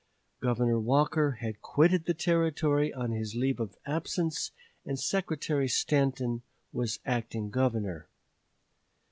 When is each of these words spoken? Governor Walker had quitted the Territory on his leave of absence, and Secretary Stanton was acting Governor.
Governor 0.39 0.79
Walker 0.79 1.33
had 1.41 1.61
quitted 1.61 2.05
the 2.05 2.15
Territory 2.15 2.91
on 2.91 3.11
his 3.11 3.35
leave 3.35 3.59
of 3.59 3.77
absence, 3.85 4.49
and 4.83 4.99
Secretary 4.99 5.67
Stanton 5.67 6.41
was 6.73 6.97
acting 7.05 7.51
Governor. 7.51 8.07